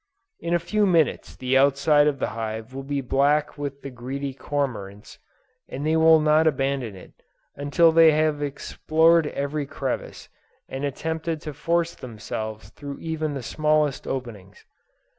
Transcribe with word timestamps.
In 0.39 0.55
a 0.55 0.57
few 0.57 0.87
minutes 0.87 1.35
the 1.35 1.55
outside 1.59 2.07
of 2.07 2.17
the 2.17 2.29
hive 2.29 2.73
will 2.73 2.81
be 2.81 3.01
black 3.01 3.55
with 3.55 3.83
the 3.83 3.91
greedy 3.91 4.33
cormorants, 4.33 5.19
and 5.69 5.85
they 5.85 5.95
will 5.95 6.19
not 6.19 6.47
abandon 6.47 6.95
it, 6.95 7.13
until 7.55 7.91
they 7.91 8.09
have 8.11 8.41
explored 8.41 9.27
every 9.27 9.67
crevice, 9.67 10.27
and 10.67 10.83
attempted 10.85 11.39
to 11.41 11.53
force 11.53 11.93
themselves 11.93 12.69
through 12.71 12.97
even 12.97 13.35
the 13.35 13.43
smallest 13.43 14.07
openings. 14.07 14.65